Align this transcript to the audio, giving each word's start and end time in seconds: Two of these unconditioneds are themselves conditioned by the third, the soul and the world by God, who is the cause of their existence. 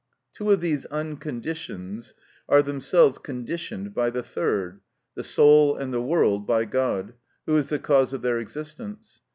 Two 0.33 0.49
of 0.49 0.61
these 0.61 0.87
unconditioneds 0.87 2.15
are 2.49 2.63
themselves 2.63 3.19
conditioned 3.19 3.93
by 3.93 4.09
the 4.09 4.23
third, 4.23 4.79
the 5.13 5.23
soul 5.23 5.75
and 5.77 5.93
the 5.93 6.01
world 6.01 6.47
by 6.47 6.65
God, 6.65 7.13
who 7.45 7.55
is 7.55 7.69
the 7.69 7.77
cause 7.77 8.11
of 8.11 8.23
their 8.23 8.39
existence. 8.39 9.21